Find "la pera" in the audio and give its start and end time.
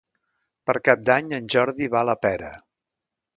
2.11-2.51